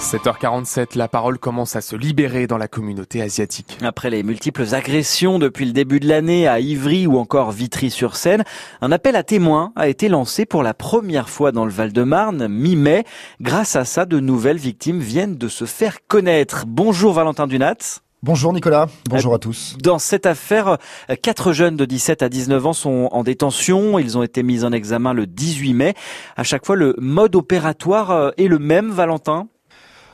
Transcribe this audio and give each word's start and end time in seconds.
7h47, 0.00 0.96
la 0.96 1.08
parole 1.08 1.38
commence 1.38 1.74
à 1.74 1.80
se 1.80 1.96
libérer 1.96 2.46
dans 2.46 2.58
la 2.58 2.68
communauté 2.68 3.22
asiatique. 3.22 3.78
Après 3.82 4.10
les 4.10 4.22
multiples 4.22 4.74
agressions 4.74 5.38
depuis 5.38 5.64
le 5.64 5.72
début 5.72 6.00
de 6.00 6.08
l'année 6.08 6.46
à 6.46 6.60
Ivry 6.60 7.06
ou 7.06 7.18
encore 7.18 7.50
Vitry-sur-Seine, 7.50 8.44
un 8.82 8.92
appel 8.92 9.16
à 9.16 9.22
témoins 9.22 9.72
a 9.74 9.88
été 9.88 10.08
lancé 10.08 10.46
pour 10.46 10.62
la 10.62 10.74
première 10.74 11.28
fois 11.28 11.50
dans 11.50 11.64
le 11.64 11.70
Val-de-Marne, 11.70 12.46
mi-mai. 12.46 13.04
Grâce 13.40 13.74
à 13.74 13.84
ça, 13.84 14.04
de 14.06 14.20
nouvelles 14.20 14.58
victimes 14.58 15.00
viennent 15.00 15.36
de 15.36 15.48
se 15.48 15.64
faire 15.64 15.98
connaître. 16.06 16.64
Bonjour 16.66 17.12
Valentin 17.12 17.46
Dunat. 17.46 18.02
Bonjour 18.22 18.52
Nicolas, 18.52 18.86
bonjour 19.08 19.34
à 19.34 19.38
tous. 19.38 19.76
Dans 19.82 19.98
cette 19.98 20.26
affaire, 20.26 20.78
quatre 21.22 21.52
jeunes 21.52 21.76
de 21.76 21.84
17 21.84 22.22
à 22.22 22.28
19 22.28 22.66
ans 22.66 22.72
sont 22.72 23.08
en 23.12 23.22
détention. 23.22 23.98
Ils 23.98 24.16
ont 24.16 24.22
été 24.22 24.42
mis 24.42 24.64
en 24.64 24.72
examen 24.72 25.12
le 25.12 25.26
18 25.26 25.74
mai. 25.74 25.94
À 26.36 26.42
chaque 26.42 26.64
fois, 26.64 26.76
le 26.76 26.94
mode 26.98 27.34
opératoire 27.34 28.32
est 28.36 28.48
le 28.48 28.58
même, 28.58 28.90
Valentin? 28.90 29.48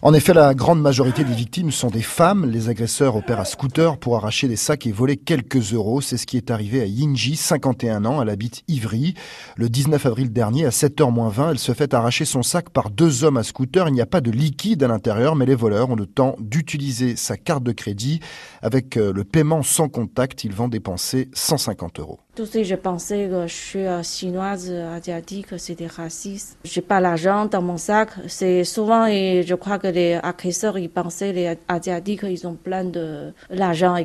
En 0.00 0.14
effet, 0.14 0.32
la 0.32 0.54
grande 0.54 0.80
majorité 0.80 1.24
des 1.24 1.34
victimes 1.34 1.72
sont 1.72 1.90
des 1.90 2.02
femmes. 2.02 2.46
Les 2.46 2.68
agresseurs 2.68 3.16
opèrent 3.16 3.40
à 3.40 3.44
scooter 3.44 3.98
pour 3.98 4.16
arracher 4.16 4.46
des 4.46 4.54
sacs 4.54 4.86
et 4.86 4.92
voler 4.92 5.16
quelques 5.16 5.72
euros. 5.72 6.00
C'est 6.00 6.16
ce 6.16 6.26
qui 6.26 6.36
est 6.36 6.52
arrivé 6.52 6.80
à 6.80 6.86
Yinji, 6.86 7.34
51 7.34 8.04
ans. 8.04 8.22
Elle 8.22 8.28
habite 8.28 8.62
Ivry. 8.68 9.14
Le 9.56 9.68
19 9.68 10.06
avril 10.06 10.32
dernier, 10.32 10.66
à 10.66 10.70
7h20, 10.70 11.50
elle 11.50 11.58
se 11.58 11.72
fait 11.72 11.94
arracher 11.94 12.24
son 12.24 12.44
sac 12.44 12.70
par 12.70 12.90
deux 12.90 13.24
hommes 13.24 13.38
à 13.38 13.42
scooter. 13.42 13.88
Il 13.88 13.94
n'y 13.94 14.00
a 14.00 14.06
pas 14.06 14.20
de 14.20 14.30
liquide 14.30 14.84
à 14.84 14.88
l'intérieur, 14.88 15.34
mais 15.34 15.46
les 15.46 15.56
voleurs 15.56 15.90
ont 15.90 15.96
le 15.96 16.06
temps 16.06 16.36
d'utiliser 16.38 17.16
sa 17.16 17.36
carte 17.36 17.64
de 17.64 17.72
crédit. 17.72 18.20
Avec 18.62 18.96
euh, 18.96 19.12
le 19.12 19.24
paiement 19.24 19.64
sans 19.64 19.88
contact, 19.88 20.44
ils 20.44 20.52
vont 20.52 20.68
dépenser 20.68 21.28
150 21.34 21.98
euros. 21.98 22.20
Tout 22.38 22.44
de 22.44 22.50
suite, 22.50 22.66
je 22.66 22.76
pensais 22.76 23.28
que 23.28 23.48
je 23.48 23.52
suis 23.52 23.78
euh, 23.80 24.00
chinoise, 24.04 24.70
asiatique, 24.70 25.46
c'était 25.56 25.88
raciste. 25.88 26.56
J'ai 26.62 26.82
pas 26.82 27.00
l'argent 27.00 27.46
dans 27.46 27.62
mon 27.62 27.78
sac. 27.78 28.10
C'est 28.28 28.62
souvent, 28.62 29.06
et 29.06 29.42
je 29.44 29.56
crois 29.56 29.80
que 29.80 29.88
les 29.88 30.20
agresseurs, 30.22 30.78
ils 30.78 30.88
pensaient 30.88 31.32
les 31.32 31.56
asiatiques, 31.66 32.20
ils 32.22 32.46
ont 32.46 32.54
plein 32.54 32.84
de 32.84 33.32
l'argent 33.50 33.96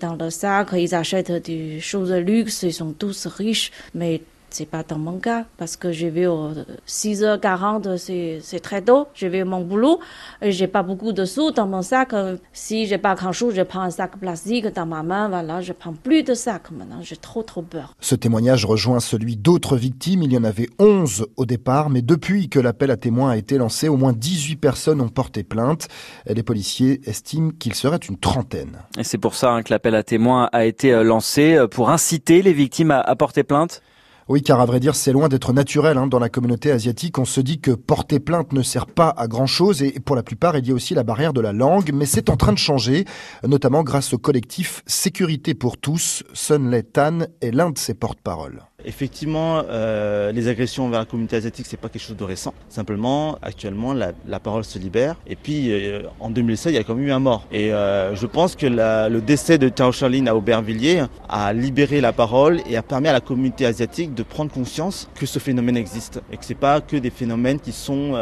dans 0.00 0.14
le 0.14 0.30
sac, 0.30 0.68
ils 0.72 0.94
achètent 0.94 1.30
des 1.44 1.78
choses 1.78 2.08
de 2.08 2.16
luxe, 2.16 2.62
ils 2.62 2.72
sont 2.72 2.92
tous 2.92 3.26
riches, 3.26 3.70
mais 3.94 4.22
c'est 4.54 4.66
pas 4.66 4.84
dans 4.84 4.98
mon 4.98 5.18
cas 5.18 5.46
parce 5.58 5.76
que 5.76 5.90
je 5.90 6.06
vais 6.06 6.26
au 6.26 6.50
6h40, 6.86 7.96
c'est 8.40 8.60
très 8.60 8.82
tôt. 8.82 9.08
Je 9.12 9.26
vais 9.26 9.42
mon 9.42 9.62
boulot 9.62 9.98
et 10.40 10.52
j'ai 10.52 10.68
pas 10.68 10.84
beaucoup 10.84 11.12
de 11.12 11.24
sous 11.24 11.50
dans 11.50 11.66
mon 11.66 11.82
sac. 11.82 12.14
Si 12.52 12.86
j'ai 12.86 12.98
pas 12.98 13.16
grand 13.16 13.32
chose, 13.32 13.54
je 13.56 13.62
prends 13.62 13.80
un 13.80 13.90
sac 13.90 14.16
plastique 14.16 14.66
dans 14.68 14.86
ma 14.86 15.02
main. 15.02 15.28
Voilà, 15.28 15.60
je 15.60 15.72
prends 15.72 15.92
plus 15.92 16.22
de 16.22 16.34
sac 16.34 16.70
maintenant. 16.70 17.00
J'ai 17.02 17.16
trop 17.16 17.42
trop 17.42 17.62
peur. 17.62 17.94
Ce 17.98 18.14
témoignage 18.14 18.64
rejoint 18.64 19.00
celui 19.00 19.36
d'autres 19.36 19.76
victimes. 19.76 20.22
Il 20.22 20.32
y 20.32 20.38
en 20.38 20.44
avait 20.44 20.68
11 20.78 21.26
au 21.36 21.46
départ, 21.46 21.90
mais 21.90 22.02
depuis 22.02 22.48
que 22.48 22.60
l'appel 22.60 22.92
à 22.92 22.96
témoins 22.96 23.30
a 23.30 23.36
été 23.36 23.58
lancé, 23.58 23.88
au 23.88 23.96
moins 23.96 24.12
18 24.12 24.54
personnes 24.54 25.00
ont 25.00 25.08
porté 25.08 25.42
plainte. 25.42 25.88
Les 26.26 26.44
policiers 26.44 27.00
estiment 27.08 27.50
qu'il 27.58 27.74
serait 27.74 27.96
une 27.96 28.18
trentaine. 28.18 28.78
Et 28.96 29.02
c'est 29.02 29.18
pour 29.18 29.34
ça 29.34 29.50
hein, 29.50 29.64
que 29.64 29.72
l'appel 29.72 29.96
à 29.96 30.04
témoins 30.04 30.48
a 30.52 30.64
été 30.64 30.92
euh, 30.92 31.02
lancé 31.02 31.54
euh, 31.54 31.66
pour 31.66 31.90
inciter 31.90 32.40
les 32.40 32.52
victimes 32.52 32.92
à 32.92 33.16
porter 33.16 33.42
plainte. 33.42 33.82
Oui, 34.28 34.42
car 34.42 34.58
à 34.60 34.64
vrai 34.64 34.80
dire, 34.80 34.94
c'est 34.94 35.12
loin 35.12 35.28
d'être 35.28 35.52
naturel. 35.52 35.98
Hein. 35.98 36.06
Dans 36.06 36.18
la 36.18 36.30
communauté 36.30 36.70
asiatique, 36.70 37.18
on 37.18 37.26
se 37.26 37.42
dit 37.42 37.60
que 37.60 37.72
porter 37.72 38.20
plainte 38.20 38.52
ne 38.54 38.62
sert 38.62 38.86
pas 38.86 39.12
à 39.16 39.28
grand-chose 39.28 39.82
et 39.82 40.00
pour 40.00 40.16
la 40.16 40.22
plupart, 40.22 40.56
il 40.56 40.66
y 40.66 40.70
a 40.70 40.74
aussi 40.74 40.94
la 40.94 41.02
barrière 41.02 41.34
de 41.34 41.42
la 41.42 41.52
langue. 41.52 41.90
Mais 41.92 42.06
c'est 42.06 42.30
en 42.30 42.36
train 42.36 42.52
de 42.52 42.58
changer, 42.58 43.04
notamment 43.46 43.82
grâce 43.82 44.14
au 44.14 44.18
collectif 44.18 44.82
Sécurité 44.86 45.54
pour 45.54 45.76
tous. 45.76 46.22
Sun 46.32 46.82
Tan 46.92 47.26
est 47.42 47.50
l'un 47.50 47.70
de 47.70 47.78
ses 47.78 47.94
porte-paroles. 47.94 48.62
Effectivement, 48.84 49.62
euh, 49.68 50.32
les 50.32 50.48
agressions 50.48 50.86
envers 50.86 51.00
la 51.00 51.04
communauté 51.06 51.36
asiatique, 51.36 51.66
c'est 51.68 51.76
pas 51.76 51.88
quelque 51.88 52.02
chose 52.02 52.16
de 52.16 52.24
récent. 52.24 52.54
Simplement, 52.68 53.38
actuellement, 53.42 53.94
la, 53.94 54.40
parole 54.40 54.64
se 54.64 54.78
libère. 54.78 55.16
Et 55.26 55.36
puis, 55.36 55.72
euh, 55.72 56.02
en 56.20 56.30
2016, 56.30 56.72
il 56.72 56.76
y 56.76 56.78
a 56.78 56.84
quand 56.84 56.94
même 56.94 57.06
eu 57.06 57.12
un 57.12 57.18
mort. 57.18 57.46
Et 57.50 57.72
euh, 57.72 58.14
je 58.14 58.26
pense 58.26 58.56
que 58.56 58.66
le 58.66 59.20
décès 59.20 59.58
de 59.58 59.68
Tao 59.68 59.90
Charlene 59.92 60.28
à 60.28 60.36
Aubervilliers 60.36 61.04
a 61.28 61.52
libéré 61.52 62.00
la 62.00 62.12
parole 62.12 62.60
et 62.68 62.76
a 62.76 62.82
permis 62.82 63.08
à 63.08 63.12
la 63.12 63.20
communauté 63.20 63.64
asiatique 63.64 64.14
de 64.14 64.22
prendre 64.22 64.52
conscience 64.52 65.08
que 65.14 65.24
ce 65.26 65.38
phénomène 65.38 65.76
existe 65.76 66.20
et 66.30 66.36
que 66.36 66.44
c'est 66.44 66.54
pas 66.54 66.80
que 66.80 66.96
des 66.96 67.10
phénomènes 67.10 67.60
qui 67.60 67.72
sont 67.72 68.14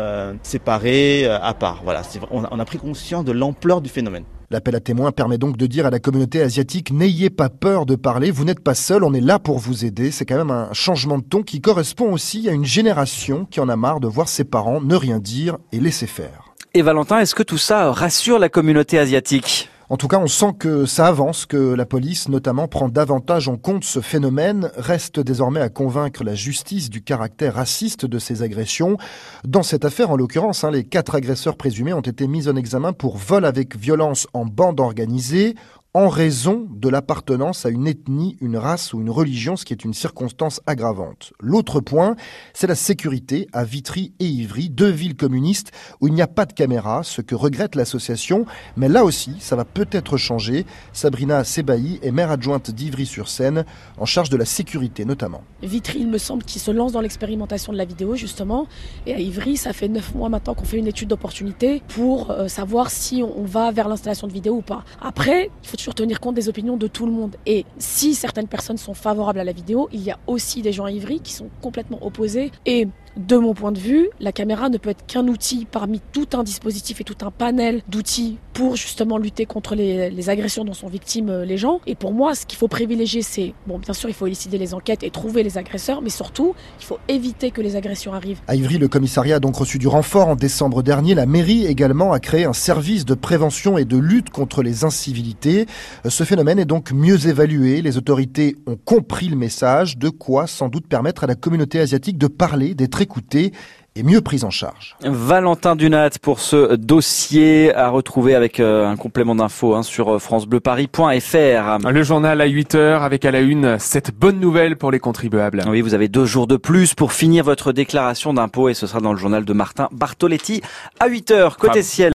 séparés 0.43 1.27
à 1.27 1.55
part. 1.55 1.81
Voilà, 1.85 2.03
on 2.31 2.61
a 2.61 2.65
pris 2.65 2.79
conscience 2.79 3.25
de 3.25 3.33
l'ampleur 3.33 3.81
du 3.81 3.89
phénomène. 3.89 4.25
L'appel 4.53 4.77
à 4.77 4.81
témoins 4.81 5.13
permet 5.13 5.39
donc 5.39 5.57
de 5.57 5.67
dire 5.67 5.87
à 5.87 5.91
la 5.91 5.99
communauté 5.99 6.43
asiatique 6.43 6.93
n'ayez 6.93 7.31
pas 7.31 7.49
peur 7.49 7.87
de 7.87 7.95
parler, 7.95 8.31
vous 8.31 8.45
n'êtes 8.45 8.61
pas 8.61 8.75
seul, 8.75 9.03
on 9.03 9.15
est 9.15 9.21
là 9.23 9.39
pour 9.39 9.59
vous 9.59 9.87
aider. 9.87 10.11
C'est 10.11 10.27
quand 10.27 10.37
même 10.37 10.51
un 10.51 10.71
changement 10.75 11.17
de 11.17 11.25
ton 11.25 11.43
qui 11.43 11.63
correspond 11.63 12.13
aussi 12.13 12.51
à 12.51 12.53
une 12.53 12.67
génération 12.67 13.47
qui 13.47 13.61
en 13.61 13.71
a 13.71 13.77
marre 13.77 14.01
de 14.01 14.09
voir 14.09 14.29
ses 14.29 14.45
parents 14.45 14.83
ne 14.83 14.95
rien 14.95 15.21
dire 15.21 15.57
et 15.73 15.81
laisser 15.81 16.07
faire. 16.07 16.53
Et 16.75 16.83
Valentin, 16.83 17.21
est-ce 17.21 17.35
que 17.35 17.43
tout 17.43 17.57
ça 17.57 17.91
rassure 17.93 18.39
la 18.39 18.51
communauté 18.51 18.99
asiatique? 18.99 19.71
En 19.93 19.99
tout 19.99 20.09
cas, 20.09 20.19
on 20.19 20.27
sent 20.27 20.55
que 20.59 20.87
ça 20.87 21.09
avance, 21.09 21.45
que 21.45 21.75
la 21.75 21.85
police 21.85 22.31
notamment 22.31 22.67
prend 22.67 22.89
davantage 22.89 23.47
en 23.49 23.59
compte 23.59 23.85
ce 23.85 24.01
phénomène. 24.01 24.71
Reste 24.79 25.21
désormais 25.21 25.61
à 25.61 25.69
convaincre 25.69 26.25
la 26.25 26.35
justice 26.35 26.89
du 26.89 27.03
caractère 27.03 27.57
raciste 27.57 28.07
de 28.07 28.19
ces 28.19 28.43
agressions. 28.43 28.97
Dans 29.45 29.63
cette 29.63 29.85
affaire, 29.85 30.11
en 30.11 30.17
l'occurrence, 30.17 30.65
hein, 30.65 30.71
les 30.71 30.85
quatre 30.85 31.15
agresseurs 31.15 31.59
présumés 31.59 31.93
ont 31.93 32.01
été 32.01 32.27
mis 32.27 32.49
en 32.49 32.57
examen 32.57 32.95
pour 32.95 33.19
vol 33.19 33.45
avec 33.45 33.77
violence 33.77 34.27
en 34.33 34.47
bande 34.47 34.81
organisée, 34.81 35.57
en 35.95 36.09
raison 36.09 36.67
de 36.71 36.89
l'appartenance 36.89 37.67
à 37.67 37.69
une 37.69 37.87
ethnie, 37.87 38.39
une 38.41 38.57
race 38.57 38.95
ou 38.95 39.01
une 39.03 39.11
religion, 39.11 39.57
ce 39.57 39.67
qui 39.67 39.75
est 39.75 39.85
une 39.85 39.93
circonstance 39.93 40.63
aggravante. 40.67 41.35
L'autre 41.39 41.81
point, 41.81 42.17
c'est 42.55 42.67
la 42.67 42.75
sécurité 42.75 43.47
à 43.53 43.65
Vitry 43.65 44.15
et 44.19 44.25
Ivry, 44.25 44.71
deux 44.71 44.89
villes 44.89 45.17
communistes 45.17 45.71
où 46.01 46.09
il 46.09 46.15
n'y 46.15 46.23
a 46.23 46.27
pas 46.27 46.47
de 46.47 46.55
caméra, 46.55 47.03
ce 47.03 47.21
que 47.21 47.35
regrette 47.35 47.75
l'association, 47.75 48.47
mais 48.77 48.89
là 48.89 49.05
aussi, 49.05 49.37
ça 49.39 49.55
va 49.55 49.67
peut-être 49.67 50.17
changer. 50.17 50.65
Sabrina 50.95 51.45
Sebaï 51.45 52.01
est 52.03 52.11
maire 52.11 52.31
adjointe 52.31 52.71
d'Ivry-sur-Seine, 52.71 53.67
en 53.99 54.07
charge 54.07 54.31
de 54.31 54.39
la 54.39 54.47
sécurité 54.47 55.05
notamment. 55.05 55.43
Vitry, 55.63 55.99
il 56.01 56.09
me 56.09 56.19
semble, 56.19 56.43
qui 56.45 56.59
se 56.59 56.71
lance 56.71 56.93
dans 56.93 57.03
l'expérimentation 57.03 57.71
de 57.71 57.77
la 57.77 57.85
vidéo, 57.85 58.17
justement, 58.17 58.67
et 59.05 59.13
à 59.13 59.19
Ivry, 59.19 59.59
ça 59.59 59.75
fait 59.75 59.89
neuf 59.89 60.15
mois 60.15 60.31
maintenant 60.31 60.55
qu'on 60.55 60.65
fait 60.65 60.79
une 60.79 60.87
étude 60.87 61.09
d'opportunité 61.09 61.83
pour 61.89 62.31
euh, 62.31 62.49
savoir 62.49 62.91
si 62.91 63.23
on 63.23 63.45
va 63.45 63.71
vers 63.73 63.89
l'installation 63.89 64.27
de 64.27 64.33
vidéo 64.33 64.55
ou 64.55 64.63
pas. 64.63 64.85
Après, 65.03 65.51
il 65.63 65.69
faut 65.69 65.77
toujours 65.83 65.95
tenir 65.97 66.21
compte 66.21 66.37
des 66.37 66.49
opinions 66.49 66.77
de 66.77 66.87
tout 66.87 67.07
le 67.07 67.13
monde. 67.13 67.35
Et 67.45 67.67
si 67.77 68.15
certaines 68.15 68.47
personnes 68.47 68.77
sont 68.77 68.95
favorables 68.95 69.41
à 69.41 69.45
la 69.45 69.53
vidéo, 69.53 69.89
il 69.91 70.01
y 70.01 70.13
a 70.13 70.19
aussi 70.29 70.63
des 70.63 70.73
gens 70.73 70.85
à 70.85 70.93
Ivry 70.93 71.21
qui 71.21 71.33
sont 71.33 71.51
complètement 71.61 71.99
opposés. 72.07 72.53
Et 72.67 72.87
de 73.17 73.37
mon 73.37 73.55
point 73.55 73.73
de 73.73 73.79
vue, 73.79 74.09
la 74.21 74.33
caméra 74.33 74.69
ne 74.69 74.79
peut 74.79 74.91
être 74.91 75.05
qu'un 75.07 75.27
outil 75.29 75.67
parmi 75.71 76.01
tout 76.13 76.29
un 76.33 76.43
dispositif 76.43 77.01
et 77.01 77.05
tout 77.05 77.17
un 77.23 77.31
panel 77.31 77.83
d'outils 77.89 78.39
pour 78.53 78.77
justement 78.77 79.19
lutter 79.19 79.47
contre 79.47 79.75
les, 79.75 80.29
agressions 80.29 80.65
dont 80.65 80.73
sont 80.73 80.89
victimes 80.89 81.31
euh, 81.31 81.45
les 81.45 81.57
gens. 81.57 81.81
Et 81.87 81.95
pour 81.95 82.13
moi, 82.13 82.35
ce 82.35 82.47
qu'il 82.47 82.59
faut 82.59 82.69
privilégier, 82.69 83.23
c'est, 83.23 83.55
bon, 83.67 83.79
bien 83.79 83.93
sûr, 83.93 84.09
il 84.09 84.15
faut 84.15 84.27
élucider 84.27 84.57
les 84.59 84.75
enquêtes 84.75 85.03
et 85.03 85.11
trouver 85.11 85.43
les 85.43 85.59
agresseurs, 85.59 86.01
mais 86.01 86.11
surtout, 86.11 86.55
il 86.79 86.85
faut 86.85 86.99
éviter 87.09 87.51
que 87.51 87.61
les 87.61 87.77
agressions 87.77 88.13
arrivent. 88.13 88.41
À 88.47 88.55
Ivry, 88.55 88.79
le 88.79 88.89
commissariat 88.89 89.37
a 89.37 89.41
donc 89.41 89.57
reçu 89.57 89.79
du 89.79 89.89
renfort 89.89 90.29
en 90.29 90.37
décembre 90.37 90.83
dernier. 90.83 91.15
La 91.15 91.27
mairie 91.27 91.67
également 91.67 92.13
a 92.13 92.21
créé 92.21 92.45
un 92.45 92.53
service 92.53 93.05
de 93.05 93.15
prévention 93.15 93.79
et 93.79 93.85
de 93.85 93.97
lutte 93.97 94.31
contre 94.31 94.63
les 94.63 94.85
incivilités. 94.85 95.67
Euh, 96.07 96.11
ce 96.11 96.25
phénomène 96.25 96.59
est 96.59 96.65
donc 96.65 96.93
mieux 96.93 97.27
évalué. 97.27 97.83
Les 97.83 97.97
autorités 97.97 98.57
ont 98.67 98.77
compris 98.77 99.29
le 99.29 99.37
message, 99.37 99.99
de 99.99 100.09
quoi 100.09 100.47
sans 100.47 100.69
doute 100.69 100.87
permettre 100.87 101.25
à 101.25 101.27
la 101.27 101.35
communauté 101.35 101.81
asiatique 101.81 102.19
de 102.19 102.27
parler, 102.27 102.75
d'être 103.03 103.11
écoutée 103.11 103.53
et 103.95 104.03
mieux 104.03 104.23
prise 104.23 104.45
en 104.45 104.51
charge. 104.51 104.97
Valentin 105.05 105.77
Dunat 105.77 106.11
pour 106.23 106.41
ce 106.41 106.77
dossier 106.77 107.75
à 107.75 107.91
retrouver 107.91 108.35
avec 108.35 108.59
euh, 108.59 108.87
un 108.87 108.97
complément 108.97 109.35
d'infos 109.35 109.75
hein, 109.75 109.83
sur 109.83 110.15
euh, 110.15 110.19
francebleuparis.fr. 110.19 111.91
Le 111.91 112.03
journal 112.03 112.41
à 112.41 112.49
8h 112.49 113.03
avec 113.03 113.27
à 113.27 113.31
la 113.31 113.41
une 113.41 113.79
cette 113.79 114.17
bonne 114.17 114.41
nouvelle 114.41 114.77
pour 114.77 114.91
les 114.91 114.99
contribuables. 114.99 115.63
Oui, 115.69 115.83
vous 115.83 115.93
avez 115.93 116.09
deux 116.09 116.25
jours 116.25 116.47
de 116.47 116.57
plus 116.57 116.95
pour 116.95 117.13
finir 117.13 117.45
votre 117.45 117.73
déclaration 117.73 118.33
d'impôt 118.33 118.71
et 118.71 118.75
ce 118.75 118.87
sera 118.87 119.01
dans 119.01 119.13
le 119.13 119.19
journal 119.19 119.45
de 119.45 119.53
Martin 119.53 119.89
Bartoletti 119.93 120.63
à 120.99 121.09
8h 121.09 121.57
côté 121.59 121.83
ciel. 121.83 122.11